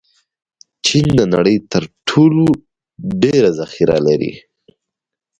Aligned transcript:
چین 0.85 1.05
د 1.19 1.21
نړۍ 1.33 1.57
تر 1.71 1.83
ټولو 2.09 2.45
ډېر 3.23 3.43
ذخیره 3.59 3.97
لري. 4.07 4.33